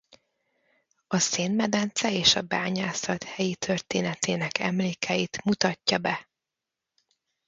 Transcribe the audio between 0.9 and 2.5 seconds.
A szénmedence és a